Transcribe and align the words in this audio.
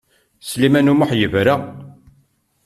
Sliman 0.49 0.91
U 0.91 0.93
Muḥ 0.95 1.11
yebra. 1.19 1.55